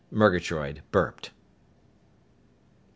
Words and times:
Murgatroyd 0.09 0.81
burped. 0.89 1.29